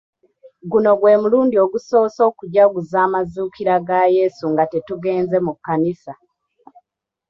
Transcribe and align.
Guno 0.71 0.91
gwe 0.99 1.13
mulundi 1.21 1.55
ogusoose 1.65 2.21
okujaguza 2.29 2.97
amazuukira 3.07 3.75
ga 3.87 4.01
yesu 4.17 4.43
nga 4.51 4.63
tetugenze 4.71 5.37
mu 5.45 5.53
kkanisa. 5.55 6.13